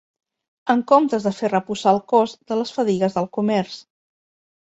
En 0.73 0.79
comptes 0.91 1.27
de 1.27 1.33
fer 1.39 1.51
reposar 1.51 1.93
el 1.97 2.01
cos 2.13 2.33
de 2.53 2.59
les 2.61 2.73
fadigues 2.77 3.17
del 3.19 3.31
comerç 3.39 3.77